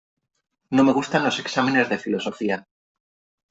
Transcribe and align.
No 0.71 0.83
me 0.83 0.91
gustan 0.93 1.23
los 1.23 1.37
exámenes 1.37 1.87
de 1.87 1.99
filosofía. 1.99 2.67